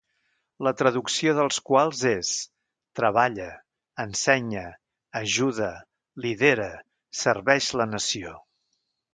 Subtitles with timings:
[0.67, 2.31] La traducció dels quals és
[2.99, 3.49] Treballa,
[4.05, 4.65] Ensenya,
[5.23, 5.71] Ajuda,
[6.27, 6.71] Lidera-
[7.23, 8.35] Serveix la Nació.